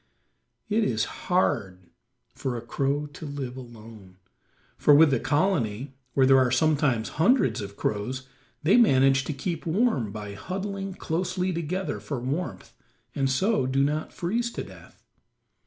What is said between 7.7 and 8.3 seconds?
crows,